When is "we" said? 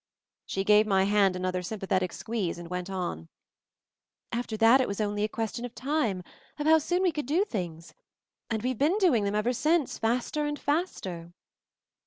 7.03-7.11